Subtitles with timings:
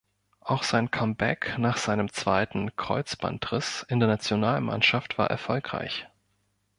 [0.39, 6.07] Auch sein Comeback nach seinem zweiten Kreuzbandriss in der Nationalmannschaft war erfolgreich.